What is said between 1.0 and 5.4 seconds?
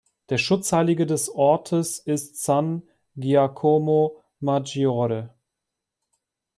des Ortes ist "San Giacomo Maggiore".